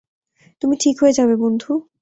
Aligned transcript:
তুমি 0.61 0.75
ঠিক 0.79 0.95
হয়ে 1.01 1.13
যাবে 1.13 1.35
বন্ধু। 1.35 1.71